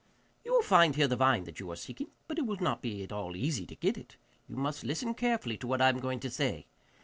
'You 0.43 0.51
will 0.53 0.63
find 0.63 0.95
here 0.95 1.07
the 1.07 1.15
vine 1.15 1.43
that 1.43 1.59
you 1.59 1.69
are 1.69 1.75
seeking, 1.75 2.07
but 2.27 2.39
it 2.39 2.47
will 2.47 2.57
not 2.59 2.81
be 2.81 3.03
at 3.03 3.11
all 3.11 3.35
easy 3.35 3.67
to 3.67 3.75
get 3.75 3.99
it. 3.99 4.17
You 4.47 4.55
must 4.55 4.83
listen 4.83 5.13
carefully 5.13 5.57
to 5.57 5.67
what 5.67 5.79
I 5.79 5.89
am 5.89 5.99
going 5.99 6.19
to 6.21 6.31
say. 6.31 6.65